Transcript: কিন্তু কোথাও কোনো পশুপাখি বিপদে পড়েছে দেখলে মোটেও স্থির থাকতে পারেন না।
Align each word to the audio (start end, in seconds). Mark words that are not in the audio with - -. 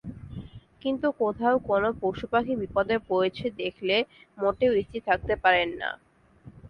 কিন্তু 0.81 1.07
কোথাও 1.21 1.55
কোনো 1.69 1.89
পশুপাখি 2.01 2.53
বিপদে 2.61 2.95
পড়েছে 3.09 3.45
দেখলে 3.61 3.95
মোটেও 4.37 4.71
স্থির 4.79 5.01
থাকতে 5.09 5.33
পারেন 5.43 5.69
না। 5.81 5.89